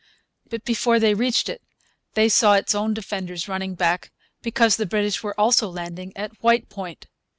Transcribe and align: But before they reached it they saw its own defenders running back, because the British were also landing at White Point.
But 0.49 0.65
before 0.65 0.99
they 0.99 1.13
reached 1.13 1.47
it 1.47 1.61
they 2.15 2.27
saw 2.27 2.55
its 2.55 2.73
own 2.73 2.95
defenders 2.95 3.47
running 3.47 3.75
back, 3.75 4.11
because 4.41 4.75
the 4.77 4.87
British 4.87 5.21
were 5.21 5.39
also 5.39 5.69
landing 5.69 6.11
at 6.15 6.41
White 6.41 6.69
Point. 6.69 7.05